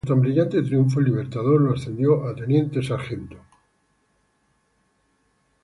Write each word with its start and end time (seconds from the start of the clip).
Por 0.03 0.09
tan 0.15 0.21
brillantes 0.21 0.65
triunfos 0.65 0.97
el 0.97 1.03
Libertador 1.05 1.61
lo 1.61 1.73
ascendió 1.75 2.27
a 2.27 2.33
Teniente-Coronel. 2.35 3.37